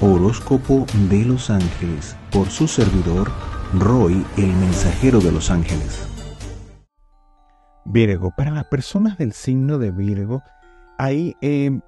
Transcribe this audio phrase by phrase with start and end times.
[0.00, 3.32] Horóscopo de los Ángeles por su servidor
[3.74, 6.08] Roy, el mensajero de los ángeles.
[7.84, 10.44] Virgo, para las personas del signo de Virgo
[10.98, 11.80] hay eh,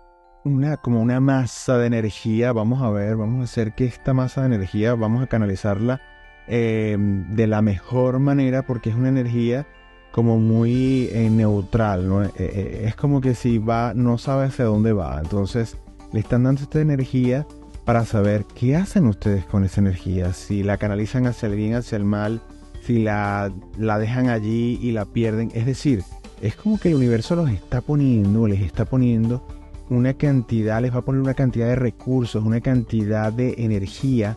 [0.45, 4.41] una, como una masa de energía, vamos a ver, vamos a hacer que esta masa
[4.41, 6.01] de energía, vamos a canalizarla
[6.49, 9.69] eh, de la mejor manera porque es una energía
[10.11, 15.77] como muy eh, neutral, es como que si va, no sabe hacia dónde va, entonces
[16.13, 17.47] le están dando esta energía
[17.91, 21.97] para saber qué hacen ustedes con esa energía, si la canalizan hacia el bien, hacia
[21.97, 22.41] el mal,
[22.85, 25.51] si la, la dejan allí y la pierden.
[25.55, 26.05] Es decir,
[26.41, 29.45] es como que el universo los está poniendo, les está poniendo
[29.89, 34.37] una cantidad, les va a poner una cantidad de recursos, una cantidad de energía,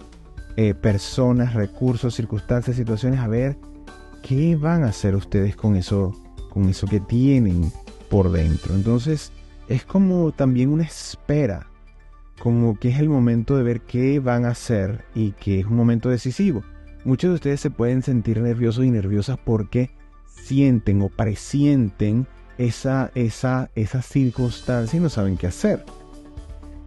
[0.58, 3.56] eh, personas, recursos, circunstancias, situaciones, a ver
[4.24, 6.12] qué van a hacer ustedes con eso,
[6.50, 7.72] con eso que tienen
[8.10, 8.74] por dentro.
[8.74, 9.32] Entonces,
[9.68, 11.68] es como también una espera
[12.40, 15.76] como que es el momento de ver qué van a hacer y que es un
[15.76, 16.64] momento decisivo.
[17.06, 19.92] Muchos de ustedes se pueden sentir nerviosos y nerviosas porque
[20.26, 23.70] sienten o presienten esa, esa,
[24.02, 25.84] circunstancia y no saben qué hacer.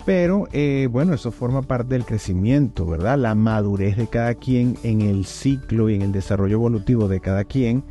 [0.05, 3.19] Pero eh, bueno, eso forma parte del crecimiento, ¿verdad?
[3.19, 7.45] La madurez de cada quien en el ciclo y en el desarrollo evolutivo de cada
[7.45, 7.83] quien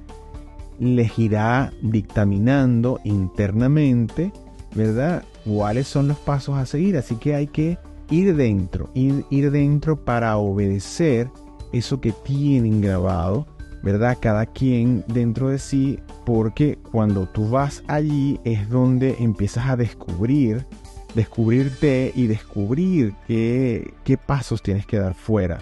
[0.79, 4.31] les irá dictaminando internamente,
[4.73, 5.23] ¿verdad?
[5.45, 6.97] Cuáles son los pasos a seguir.
[6.97, 7.77] Así que hay que
[8.09, 11.29] ir dentro, ir, ir dentro para obedecer
[11.71, 13.47] eso que tienen grabado,
[13.83, 14.17] ¿verdad?
[14.19, 20.65] Cada quien dentro de sí, porque cuando tú vas allí es donde empiezas a descubrir,
[21.13, 25.59] descubrirte y descubrir qué, qué pasos tienes que dar fuera,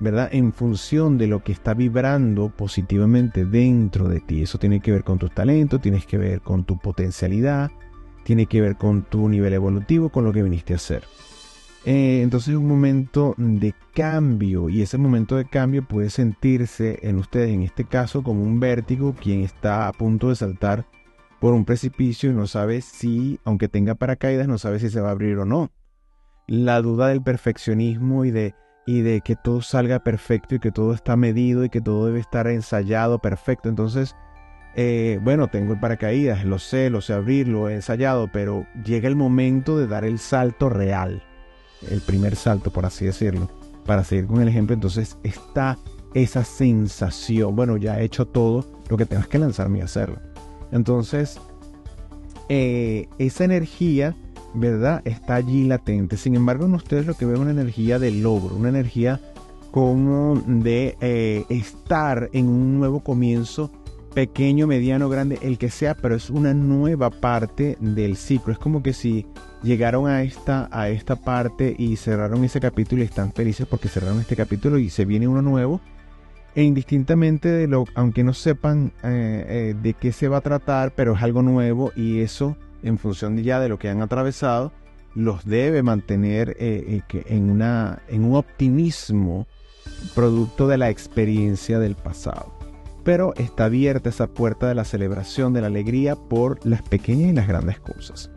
[0.00, 0.28] ¿verdad?
[0.32, 4.42] En función de lo que está vibrando positivamente dentro de ti.
[4.42, 7.70] Eso tiene que ver con tus talentos, tienes que ver con tu potencialidad,
[8.24, 11.04] tiene que ver con tu nivel evolutivo, con lo que viniste a hacer.
[11.84, 17.18] Eh, entonces es un momento de cambio y ese momento de cambio puede sentirse en
[17.18, 20.86] ustedes, en este caso, como un vértigo, quien está a punto de saltar
[21.40, 25.08] por un precipicio y no sabe si, aunque tenga paracaídas, no sabe si se va
[25.08, 25.70] a abrir o no.
[26.46, 28.54] La duda del perfeccionismo y de,
[28.86, 32.20] y de que todo salga perfecto y que todo está medido y que todo debe
[32.20, 33.68] estar ensayado perfecto.
[33.68, 34.16] Entonces
[34.76, 39.08] eh, bueno, tengo el paracaídas, lo sé, lo sé abrir, lo he ensayado, pero llega
[39.08, 41.22] el momento de dar el salto real,
[41.90, 43.48] el primer salto, por así decirlo,
[43.86, 44.74] para seguir con el ejemplo.
[44.74, 45.78] Entonces está
[46.12, 50.18] esa sensación, bueno, ya he hecho todo lo que tengas que lanzarme a hacerlo.
[50.72, 51.38] Entonces,
[52.48, 54.16] eh, esa energía,
[54.54, 55.02] ¿verdad?
[55.04, 56.16] Está allí latente.
[56.16, 59.20] Sin embargo, en ustedes lo que ven es una energía de logro, una energía
[59.70, 63.70] como de eh, estar en un nuevo comienzo
[64.14, 68.52] pequeño, mediano, grande, el que sea, pero es una nueva parte del ciclo.
[68.52, 69.26] Es como que si
[69.62, 74.20] llegaron a esta, a esta parte y cerraron ese capítulo y están felices porque cerraron
[74.20, 75.80] este capítulo y se viene uno nuevo.
[76.54, 80.92] E indistintamente de lo, aunque no sepan eh, eh, de qué se va a tratar,
[80.94, 84.72] pero es algo nuevo y eso, en función ya de lo que han atravesado,
[85.16, 89.48] los debe mantener eh, en, una, en un optimismo
[90.14, 92.53] producto de la experiencia del pasado
[93.04, 97.34] pero está abierta esa puerta de la celebración, de la alegría por las pequeñas y
[97.34, 98.30] las grandes cosas.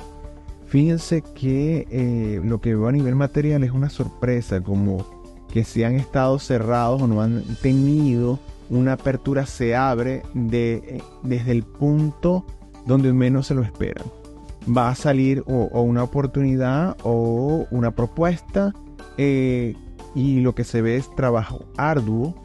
[0.68, 5.06] Fíjense que eh, lo que veo a nivel material es una sorpresa, como
[5.52, 8.38] que si han estado cerrados o no han tenido
[8.70, 12.46] una apertura, se abre de, eh, desde el punto
[12.86, 14.06] donde menos se lo esperan.
[14.68, 18.74] Va a salir o, una oportunidad o una propuesta
[19.18, 19.76] eh,
[20.14, 22.36] y lo que se ve es trabajo arduo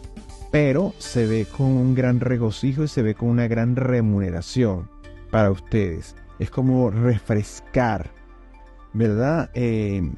[0.53, 4.89] pero se ve con un gran regocijo y se ve con una gran remuneración
[5.31, 6.15] para ustedes.
[6.39, 8.11] Es como refrescar,
[8.93, 9.51] ¿verdad?
[9.55, 10.13] Eh,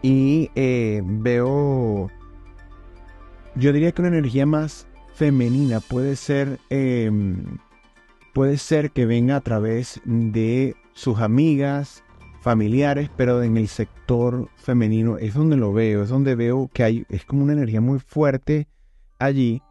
[0.00, 2.08] y eh, veo,
[3.56, 7.58] yo diría que una energía más femenina puede ser, em,
[8.32, 12.04] puede ser que venga a través de sus amigas,
[12.42, 17.06] familiares, pero en el sector femenino es donde lo veo, es donde veo que hay,
[17.08, 18.68] es como una energía muy fuerte
[19.18, 19.62] allí,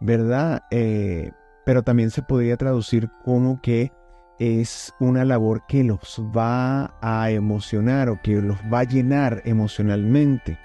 [0.00, 0.62] ¿verdad?
[0.70, 1.30] Eh,
[1.64, 3.92] pero también se podría traducir como que
[4.38, 10.58] es una labor que los va a emocionar o que los va a llenar emocionalmente.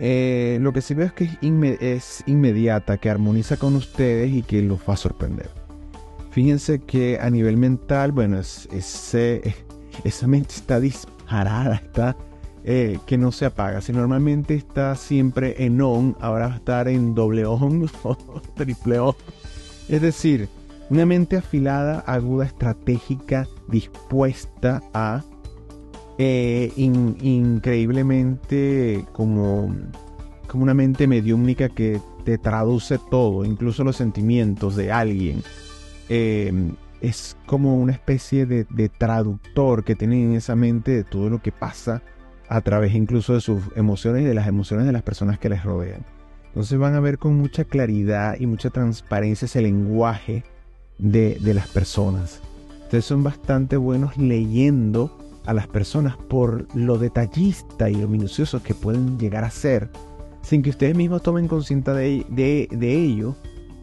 [0.00, 1.28] Eh, lo que sí veo es que
[1.80, 5.50] es, inmediata, que armoniza con ustedes y que los va a sorprender.
[6.30, 8.68] Fíjense que a nivel mental, bueno, es,
[10.04, 12.16] esa mente está disparada, está
[12.64, 13.80] eh, que no se apaga.
[13.80, 18.16] Si normalmente está siempre en on, ahora va a estar en doble on o
[18.56, 19.14] triple on.
[19.88, 20.48] Es decir,
[20.90, 25.22] una mente afilada, aguda, estratégica, dispuesta a
[26.18, 29.72] eh, increíblemente como,
[30.46, 35.42] como una mente mediúmnica que te traduce todo, incluso los sentimientos de alguien.
[36.08, 41.30] Eh, es como una especie de, de, traductor que tienen en esa mente de todo
[41.30, 42.02] lo que pasa
[42.48, 45.64] a través incluso de sus emociones y de las emociones de las personas que les
[45.64, 46.04] rodean.
[46.46, 50.44] Entonces van a ver con mucha claridad y mucha transparencia ese lenguaje
[50.98, 52.40] de, de las personas.
[52.84, 55.18] Ustedes son bastante buenos leyendo
[55.48, 59.90] a las personas por lo detallista y lo minucioso que pueden llegar a ser,
[60.42, 63.34] sin que ustedes mismos tomen conciencia de, de, ello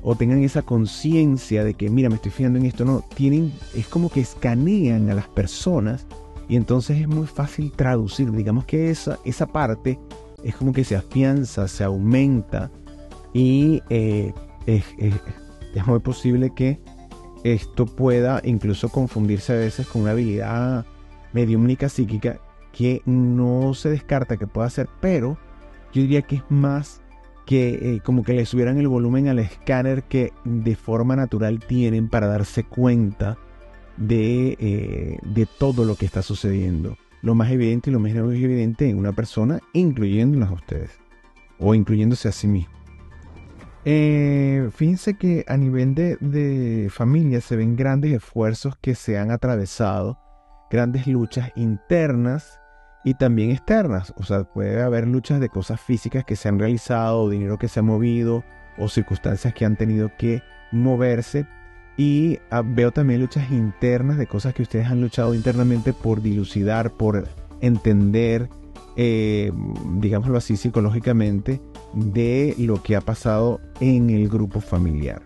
[0.03, 2.85] o tengan esa conciencia de que, mira, me estoy fijando en esto.
[2.85, 6.05] No, tienen, es como que escanean a las personas
[6.47, 8.31] y entonces es muy fácil traducir.
[8.31, 9.99] Digamos que esa, esa parte
[10.43, 12.69] es como que se afianza, se aumenta
[13.33, 14.33] y eh,
[14.65, 14.83] es,
[15.87, 16.79] muy posible que
[17.43, 20.85] esto pueda incluso confundirse a veces con una habilidad
[21.33, 22.39] mediúmnica psíquica
[22.71, 25.37] que no se descarta que pueda ser, pero
[25.93, 27.01] yo diría que es más
[27.45, 32.09] que eh, como que le subieran el volumen al escáner que de forma natural tienen
[32.09, 33.37] para darse cuenta
[33.97, 36.97] de, eh, de todo lo que está sucediendo.
[37.21, 40.91] Lo más evidente y lo menos evidente en una persona, incluyéndolas a ustedes,
[41.59, 42.73] o incluyéndose a sí mismo.
[43.85, 49.31] Eh, fíjense que a nivel de, de familia se ven grandes esfuerzos que se han
[49.31, 50.17] atravesado
[50.69, 52.59] grandes luchas internas
[53.03, 54.13] y también externas.
[54.17, 57.79] O sea, puede haber luchas de cosas físicas que se han realizado, dinero que se
[57.79, 58.43] ha movido,
[58.77, 60.41] o circunstancias que han tenido que
[60.71, 61.47] moverse.
[61.97, 66.91] Y ah, veo también luchas internas de cosas que ustedes han luchado internamente por dilucidar,
[66.91, 67.27] por
[67.61, 68.49] entender,
[68.97, 69.51] eh,
[69.99, 71.61] digámoslo así, psicológicamente,
[71.93, 75.21] de lo que ha pasado en el grupo familiar.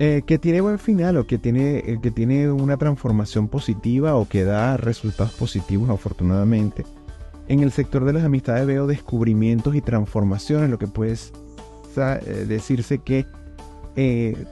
[0.00, 4.28] Eh, que tiene buen final o que tiene, eh, que tiene una transformación positiva o
[4.28, 6.84] que da resultados positivos afortunadamente.
[7.48, 12.98] En el sector de las amistades veo descubrimientos y transformaciones, lo que puede eh, decirse
[12.98, 13.26] que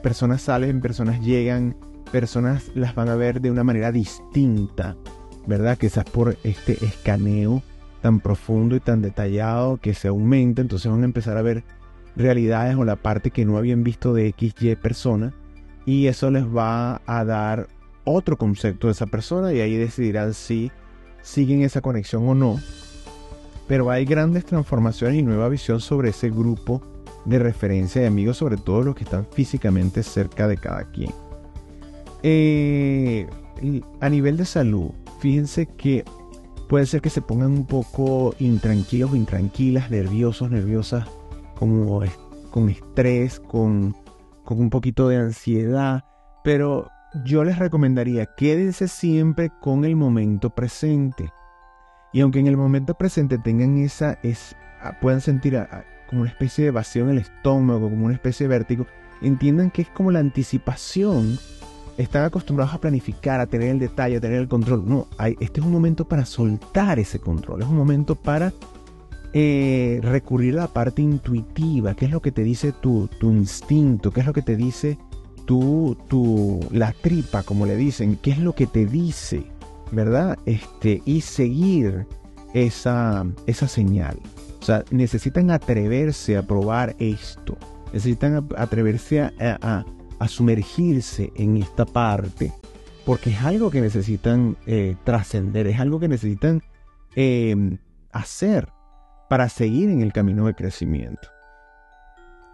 [0.02, 1.76] personas salen, personas llegan,
[2.10, 4.96] personas las van a ver de una manera distinta,
[5.46, 5.78] ¿verdad?
[5.78, 7.62] Quizás por este escaneo
[8.02, 11.64] tan profundo y tan detallado que se aumenta, entonces van a empezar a ver
[12.16, 15.32] realidades o la parte que no habían visto de XY persona
[15.84, 17.68] y eso les va a dar
[18.04, 20.72] otro concepto de esa persona y ahí decidirán si
[21.22, 22.60] siguen esa conexión o no.
[23.68, 26.82] Pero hay grandes transformaciones y nueva visión sobre ese grupo
[27.26, 31.10] de referencia de amigos, sobre todo los que están físicamente cerca de cada quien.
[32.22, 33.26] Eh,
[34.00, 34.90] a nivel de salud,
[35.20, 36.04] fíjense que
[36.68, 41.06] puede ser que se pongan un poco intranquilos intranquilas, nerviosos, nerviosas
[41.58, 42.02] como
[42.50, 43.94] con estrés, con,
[44.44, 46.04] con un poquito de ansiedad,
[46.44, 46.88] pero
[47.24, 51.32] yo les recomendaría quédense siempre con el momento presente.
[52.12, 55.56] Y aunque en el momento presente tengan esa, es, ah, puedan sentir
[56.08, 58.86] como una especie de vacío en el estómago, como una especie de vértigo,
[59.22, 61.38] entiendan que es como la anticipación.
[61.98, 64.86] Están acostumbrados a planificar, a tener el detalle, a tener el control.
[64.86, 67.62] No, hay, este es un momento para soltar ese control.
[67.62, 68.52] Es un momento para
[69.32, 74.10] eh, recurrir a la parte intuitiva, qué es lo que te dice tu, tu instinto,
[74.10, 74.98] qué es lo que te dice
[75.46, 79.44] tu, tu, la tripa, como le dicen, qué es lo que te dice,
[79.92, 80.38] ¿verdad?
[80.44, 82.06] Este, y seguir
[82.52, 84.18] esa, esa señal.
[84.66, 87.56] O sea, necesitan atreverse a probar esto,
[87.92, 89.84] necesitan atreverse a,
[90.26, 92.52] sumergirse en esta parte,
[93.04, 96.62] porque es algo que necesitan eh, trascender, es algo que necesitan
[97.14, 97.78] eh,
[98.10, 98.68] hacer
[99.30, 101.28] para seguir en el camino de crecimiento.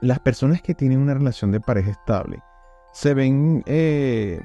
[0.03, 2.43] Las personas que tienen una relación de pareja estable
[2.93, 4.39] se ven eh,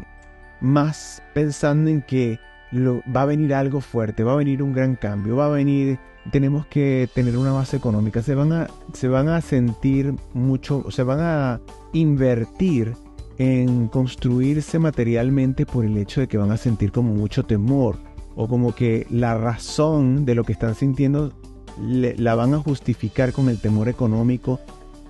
[0.62, 2.40] más pensando en que
[2.74, 6.00] va a venir algo fuerte, va a venir un gran cambio, va a venir,
[6.32, 11.04] tenemos que tener una base económica, se van a, se van a sentir mucho, se
[11.04, 11.62] van a
[11.94, 12.94] invertir
[13.38, 17.98] en construirse materialmente por el hecho de que van a sentir como mucho temor
[18.36, 21.34] o como que la razón de lo que están sintiendo
[21.80, 24.60] la van a justificar con el temor económico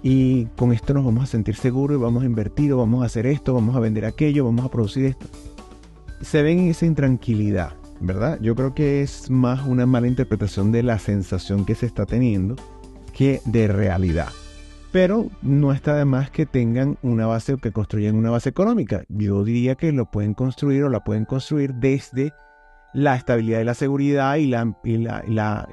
[0.04, 3.26] y con esto nos vamos a sentir seguros y vamos a invertir vamos a hacer
[3.26, 5.28] esto, vamos a vender aquello, vamos a producir esto.
[6.21, 8.39] Se ven en esa intranquilidad, ¿verdad?
[8.41, 12.55] Yo creo que es más una mala interpretación de la sensación que se está teniendo
[13.13, 14.29] que de realidad.
[14.91, 19.03] Pero no está de más que tengan una base o que construyan una base económica.
[19.09, 22.33] Yo diría que lo pueden construir o la pueden construir desde
[22.93, 25.67] la estabilidad y la seguridad y la,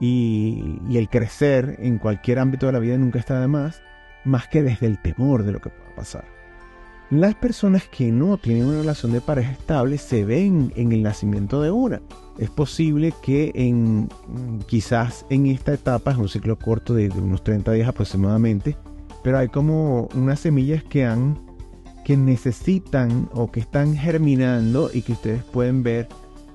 [0.00, 3.80] y el crecer en cualquier ámbito de la vida nunca está de más,
[4.24, 6.33] más que desde el temor de lo que pueda pasar.
[7.10, 11.60] Las personas que no tienen una relación de pareja estable se ven en el nacimiento
[11.60, 12.00] de una.
[12.38, 14.08] Es posible que en
[14.66, 18.76] quizás en esta etapa es un ciclo corto de, unos 30 días aproximadamente,
[19.22, 21.38] pero hay como unas semillas que han
[22.04, 26.06] que necesitan o que están germinando y que ustedes pueden ver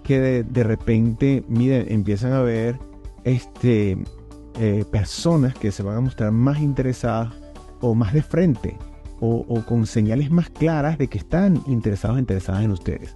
[0.03, 2.77] que de, repente, miren, empiezan a ver
[3.23, 3.97] este,
[4.59, 7.33] eh, personas que se van a mostrar más interesadas
[7.81, 8.77] o más de frente
[9.19, 13.15] o, con señales más claras de que están interesados interesadas en ustedes.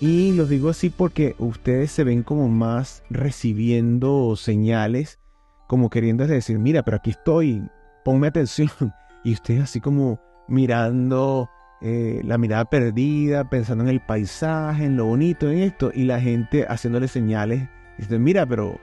[0.00, 5.18] Y los digo así porque ustedes se ven como más recibiendo señales,
[5.66, 7.62] como queriendo decir, mira, pero aquí estoy,
[8.04, 8.70] ponme atención.
[9.24, 15.06] Y ustedes así como mirando eh, la mirada perdida, pensando en el paisaje, en lo
[15.06, 17.68] bonito, en esto, y la gente haciéndole señales.
[17.98, 18.78] Dicen, mira, pero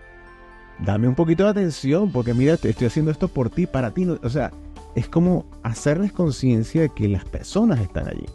[0.79, 4.05] dame un poquito de atención, porque mira, estoy haciendo esto por ti, para ti.
[4.05, 4.51] O sea,
[4.95, 8.25] es como hacerles conciencia de que las personas están allí.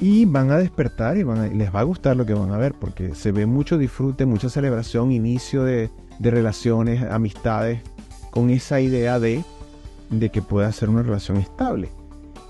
[0.00, 2.74] Y van a despertar y, van les va a gustar lo que van a ver,
[2.74, 7.80] porque se ve mucho disfrute, mucha celebración, inicio de, relaciones, amistades,
[8.32, 9.44] con esa idea de,
[10.10, 11.90] de que pueda ser una relación estable.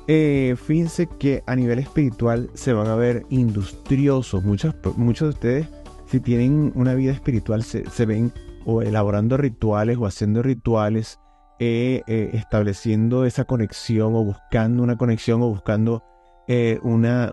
[0.07, 4.43] Eh, fíjense que a nivel espiritual se van a ver industriosos.
[4.43, 5.69] Muchos, muchos de ustedes,
[6.07, 8.33] si tienen una vida espiritual, se, se ven
[8.65, 11.19] o elaborando rituales o haciendo rituales
[11.61, 16.03] eh, eh, estableciendo esa conexión o buscando una conexión o buscando
[16.49, 17.31] eh, una,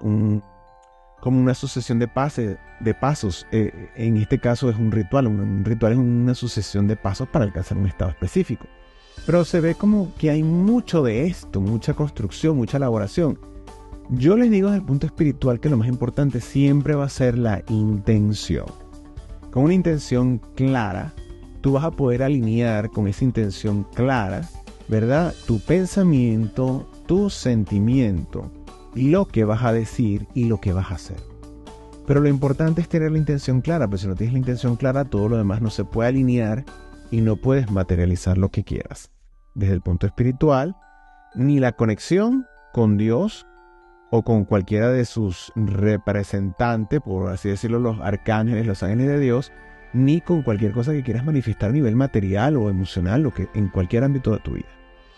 [1.19, 3.47] como una sucesión de, pases, de pasos.
[3.51, 7.77] en este caso es un ritual, un, ritual es una sucesión de pasos para alcanzar
[7.79, 8.67] un estado específico.
[9.25, 13.39] Pero se ve como que hay mucho de esto, mucha construcción, mucha elaboración.
[14.09, 17.37] Yo les digo desde el punto espiritual que lo más importante siempre va a ser
[17.37, 18.65] la intención.
[19.51, 21.13] Con una intención clara,
[21.61, 24.41] tú vas a poder alinear con esa intención clara,
[24.87, 25.33] ¿verdad?
[25.47, 28.51] Tu pensamiento, tu sentimiento,
[28.95, 31.17] lo que vas a decir y lo que vas a hacer.
[32.07, 35.05] Pero lo importante es tener la intención clara, pero si no tienes la intención clara,
[35.05, 36.65] todo lo demás no se puede alinear
[37.11, 39.11] y no puedes materializar lo que quieras.
[39.53, 40.75] Desde el punto espiritual,
[41.35, 43.45] ni la conexión con Dios
[44.09, 49.51] o con cualquiera de sus representantes, por así decirlo, los arcángeles, los ángeles de Dios,
[49.93, 53.67] ni con cualquier cosa que quieras manifestar a nivel material o emocional o que en
[53.69, 54.69] cualquier ámbito de tu vida.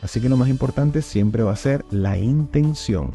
[0.02, 3.12] Así que lo más importante siempre va a ser la intención.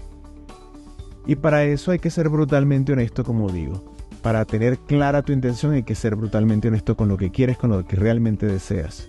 [1.27, 3.95] Y para eso hay que ser brutalmente honesto, como digo.
[4.23, 7.71] Para tener clara tu intención hay que ser brutalmente honesto con lo que quieres, con
[7.71, 9.09] lo que realmente deseas.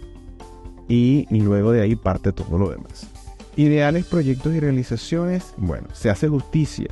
[0.88, 3.08] Y luego de ahí parte todo lo demás.
[3.56, 5.53] Ideales, proyectos y realizaciones.
[5.58, 6.88] Bueno, se hace justicia.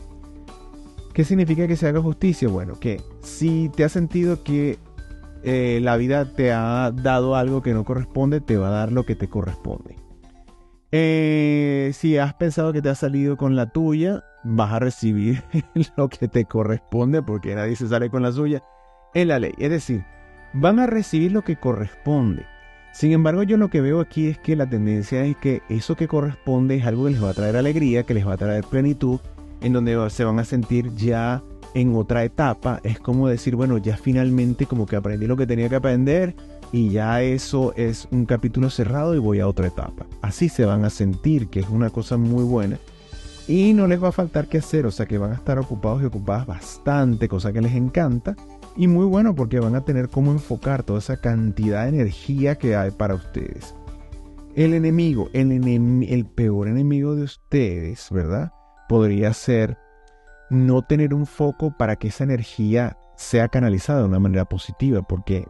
[1.14, 2.48] ¿Qué significa que se haga justicia?
[2.48, 4.78] Bueno, que si te has sentido que
[5.44, 9.06] eh, la vida te ha dado algo que no corresponde, te va a dar lo
[9.06, 9.96] que te corresponde.
[10.91, 15.44] Eh, si has pensado que te ha salido con la tuya, vas a recibir
[15.98, 18.63] lo que te corresponde, porque nadie se sale con la suya,
[19.13, 19.53] en la ley.
[19.58, 20.06] Es decir,
[20.53, 22.46] van a recibir lo que corresponde.
[22.94, 26.08] Sin embargo, yo lo que veo aquí es que la tendencia es que eso que
[26.08, 29.20] corresponde es algo que les va a traer alegría, que les va a traer plenitud,
[29.62, 31.44] en donde se van a sentir ya
[31.77, 35.69] en otra etapa es como decir, bueno, ya finalmente como que aprendí lo que tenía
[35.69, 36.36] que aprender
[36.72, 40.07] y ya eso es un capítulo cerrado y voy a otra etapa.
[40.24, 42.79] Así se van a sentir, que es una cosa muy buena.
[43.48, 46.01] Y no les va a faltar qué hacer, o sea que van a estar ocupados
[46.01, 48.36] y ocupadas bastante, cosa que les encanta.
[48.75, 52.75] Y muy bueno porque van a tener cómo enfocar toda esa cantidad de energía que
[52.75, 53.75] hay para ustedes.
[54.55, 55.51] El enemigo, el,
[56.10, 58.51] el peor enemigo de ustedes, ¿verdad?
[58.89, 59.77] Podría ser
[60.50, 65.46] no tener un foco para que esa energía sea canalizada de una manera positiva, porque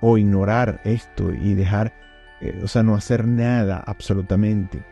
[0.00, 1.94] o ignorar esto y dejar,
[2.40, 4.84] eh, o sea, no hacer nada absolutamente.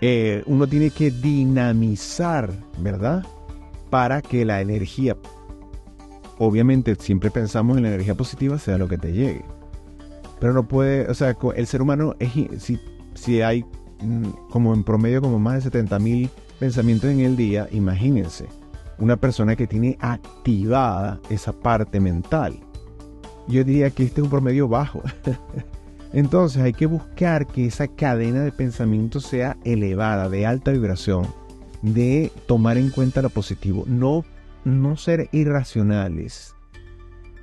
[0.00, 3.24] Eh, uno tiene que dinamizar, ¿verdad?
[3.90, 5.16] Para que la energía,
[6.38, 9.44] obviamente siempre pensamos en la energía positiva, sea lo que te llegue.
[10.40, 12.32] Pero no puede, o sea, el ser humano, es,
[12.62, 12.80] si,
[13.14, 13.64] si hay
[14.00, 16.30] mm, como en promedio como más de 70 mil
[16.64, 18.46] pensamientos en el día, imagínense,
[18.96, 22.58] una persona que tiene activada esa parte mental.
[23.46, 25.02] Yo diría que este es un promedio bajo.
[26.14, 31.26] Entonces hay que buscar que esa cadena de pensamiento sea elevada, de alta vibración,
[31.82, 34.24] de tomar en cuenta lo positivo, no,
[34.64, 36.54] no ser irracionales.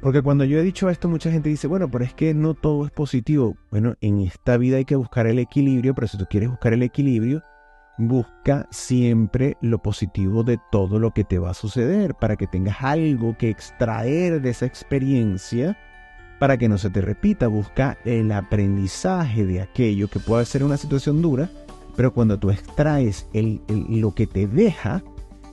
[0.02, 2.88] Porque cuando yo he dicho esto, mucha gente dice, bueno, pero es que no todo
[2.88, 3.56] es positivo.
[3.70, 6.82] Bueno, en esta vida hay que buscar el equilibrio, pero si tú quieres buscar el
[6.82, 7.44] equilibrio,
[8.04, 12.82] Busca siempre lo positivo de todo lo que te va a suceder para que tengas
[12.82, 15.78] algo que extraer de esa experiencia
[16.40, 17.46] para que no se te repita.
[17.46, 21.52] Busca el aprendizaje de aquello que puede ser una situación dura,
[21.96, 23.28] Pero cuando tú extraes
[23.68, 25.04] lo que te deja,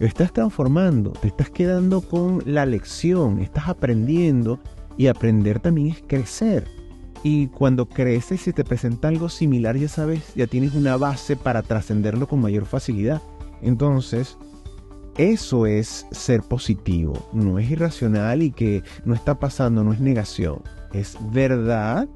[0.01, 4.59] estás transformando, te estás quedando con la lección, estás aprendiendo
[4.97, 6.78] y aprender también es crecer.
[7.23, 11.63] Y cuando creces y te presenta algo similar, ya sabes, ya tienes una base para
[11.63, 13.21] trascenderlo con mayor facilidad.
[13.61, 14.37] Entonces,
[15.17, 17.29] eso es ser positivo.
[17.33, 20.63] No es irracional y que no está pasando, no es negación.
[20.93, 22.09] Es verdad,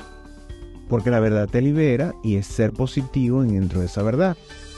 [0.89, 4.37] porque la verdad te libera y es ser positivo dentro de esa verdad.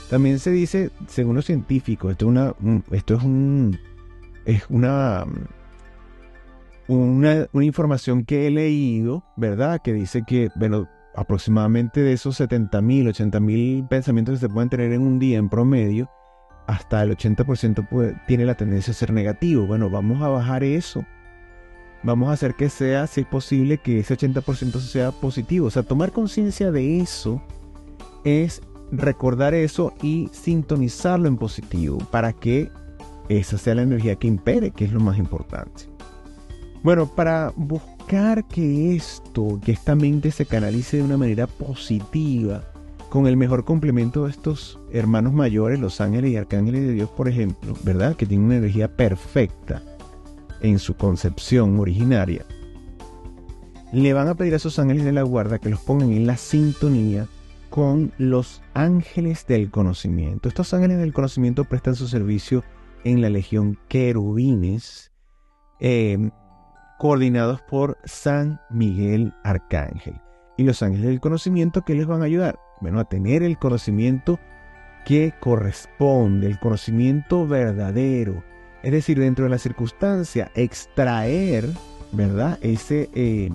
[0.09, 2.53] También se dice, según los científicos, esto es una,
[2.91, 3.77] esto es un,
[4.45, 5.25] es una,
[6.87, 9.81] una, una, información que he leído, ¿verdad?
[9.83, 14.69] Que dice que, bueno, aproximadamente de esos 70 mil, 80 mil pensamientos que se pueden
[14.69, 16.09] tener en un día en promedio,
[16.67, 19.65] hasta el 80% tiene la tendencia a ser negativo.
[19.65, 21.05] Bueno, vamos a bajar eso.
[22.03, 25.67] Vamos a hacer que sea, si es posible, que ese 80% sea positivo.
[25.67, 27.41] O sea, tomar conciencia de eso
[28.23, 28.61] es
[28.91, 32.71] recordar eso y sintonizarlo en positivo para que
[33.29, 35.94] esa sea la energía que impere, que es lo más importante.
[36.85, 42.63] Bueno, para buscar que esto, que esta mente se canalice de una manera positiva,
[43.09, 47.27] con el mejor complemento de estos hermanos mayores, los ángeles y arcángeles de Dios, por
[47.27, 48.15] ejemplo, ¿verdad?
[48.15, 49.81] Que tienen una energía perfecta
[50.61, 52.45] en su concepción originaria.
[53.91, 56.37] Le van a pedir a esos ángeles de la guarda que los pongan en la
[56.37, 57.25] sintonía
[57.71, 60.49] con los ángeles del conocimiento.
[60.49, 62.63] Estos ángeles del conocimiento prestan su servicio
[63.03, 65.11] en la legión querubines,
[65.79, 66.29] eh,
[66.97, 70.19] coordinados por San Miguel Arcángel.
[70.57, 74.39] Y los ángeles del conocimiento que les van a ayudar bueno, a tener el conocimiento
[75.05, 78.43] que corresponde, el conocimiento verdadero.
[78.83, 81.67] Es decir, dentro de la circunstancia, extraer,
[82.11, 82.59] ¿verdad?
[82.61, 83.49] Ese, eh,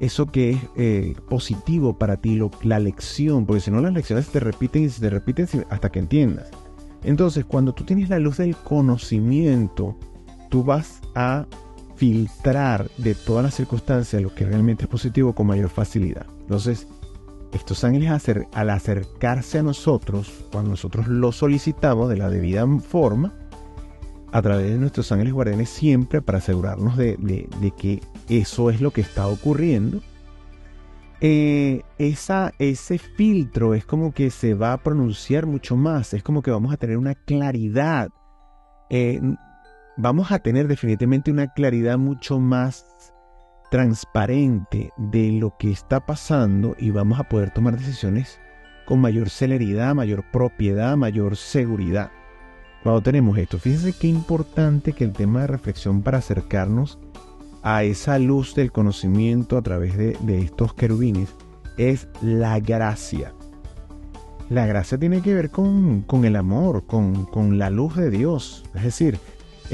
[0.00, 4.40] eso que es eh, positivo para ti, la lección, porque si no las lecciones te
[4.40, 6.50] repiten y se te repiten hasta que entiendas.
[7.04, 9.96] Entonces, cuando tú tienes la luz del conocimiento,
[10.50, 11.46] tú vas a
[12.02, 16.26] filtrar de todas las circunstancias lo que realmente es positivo con mayor facilidad.
[16.40, 16.88] Entonces,
[17.52, 18.10] estos ángeles
[18.54, 23.32] al acercarse a nosotros, cuando nosotros lo solicitamos de la debida forma,
[24.32, 27.16] a través de nuestros ángeles guardianes siempre para asegurarnos de,
[27.78, 30.00] que eso es lo que está ocurriendo,
[31.20, 36.42] eh, esa, ese filtro es como que se va a pronunciar mucho más, es como
[36.42, 38.08] que vamos a tener una claridad,
[38.90, 39.20] eh,
[39.96, 43.12] vamos a tener definitivamente una claridad mucho más
[43.70, 48.38] transparente de lo que está pasando y vamos a poder tomar decisiones
[48.84, 52.10] con mayor celeridad, mayor propiedad, mayor seguridad.
[52.82, 56.98] Cuando tenemos esto, fíjense qué importante que el tema de reflexión para acercarnos
[57.62, 61.34] a esa luz del conocimiento a través de, estos querubines
[61.78, 63.32] es la gracia.
[64.50, 68.64] La gracia tiene que ver con, el amor, con, la luz de Dios.
[68.74, 69.18] Es decir,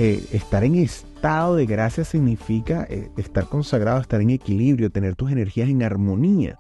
[0.01, 5.33] eh, estar en estado de gracia significa eh, estar consagrado, estar en equilibrio, tener tus
[5.33, 6.57] energías en armonía.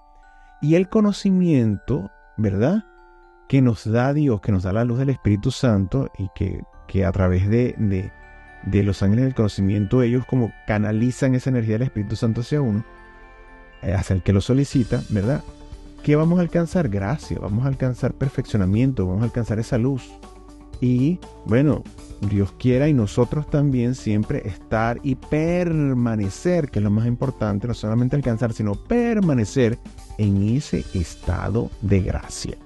[0.60, 2.84] Y el conocimiento, ¿verdad?
[3.48, 7.04] Que nos da Dios, que nos da la luz del Espíritu Santo y que, que
[7.04, 8.10] a través de,
[8.64, 12.84] de, los ángeles del conocimiento ellos como canalizan esa energía del Espíritu Santo hacia uno,
[13.82, 15.44] eh, hacia el que lo solicita, ¿verdad?
[16.02, 16.88] ¿Qué vamos a alcanzar?
[16.88, 20.10] Gracia, vamos a alcanzar perfeccionamiento, vamos a alcanzar esa luz.
[20.80, 21.82] Y bueno,
[22.20, 27.74] Dios quiera y nosotros también siempre estar y permanecer, que es lo más importante, no
[27.74, 29.78] solamente alcanzar, sino permanecer
[30.18, 32.56] en ese estado de gracia.